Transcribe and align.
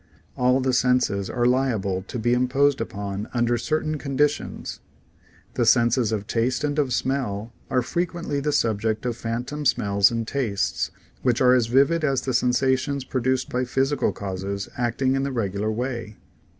All 0.35 0.59
the 0.61 0.73
senses 0.73 1.29
are 1.29 1.45
liable 1.45 2.01
to 2.07 2.17
be 2.17 2.33
imposed 2.33 2.81
upon 2.81 3.29
under 3.35 3.55
certain 3.59 3.99
conditions. 3.99 4.79
The 5.53 5.63
senses 5.63 6.11
of 6.11 6.25
taste 6.25 6.63
and 6.63 6.79
of 6.79 6.91
smell 6.91 7.53
are 7.69 7.83
frequently 7.83 8.39
the 8.39 8.51
subject 8.51 9.05
of 9.05 9.15
phantom 9.15 9.63
smells 9.63 10.09
and 10.09 10.27
tastes, 10.27 10.89
which 11.21 11.39
are 11.39 11.53
as 11.53 11.67
vivid 11.67 12.03
as 12.03 12.21
the 12.21 12.33
sensations 12.33 13.03
produced 13.03 13.49
by 13.51 13.63
physical 13.63 14.11
causes 14.11 14.69
acting 14.75 15.15
in 15.15 15.21
the 15.21 15.31
regular 15.31 15.71
way. 15.71 16.17